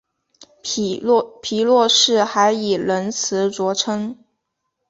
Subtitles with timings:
[0.63, 0.99] 皮
[1.63, 4.17] 洛士还以仁慈着称。